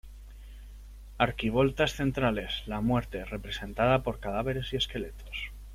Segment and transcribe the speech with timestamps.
[1.19, 5.51] Arquivoltas centrales: la Muerte, representada por cadáveres y esqueletos.